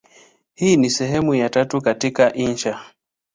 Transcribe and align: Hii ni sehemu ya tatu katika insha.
Hii 0.53 0.77
ni 0.77 0.89
sehemu 0.89 1.35
ya 1.35 1.49
tatu 1.49 1.81
katika 1.81 2.33
insha. 2.33 2.79